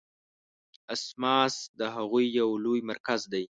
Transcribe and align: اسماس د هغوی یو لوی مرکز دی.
اسماس 0.93 1.55
د 1.79 1.81
هغوی 1.95 2.25
یو 2.39 2.49
لوی 2.63 2.79
مرکز 2.89 3.21
دی. 3.33 3.43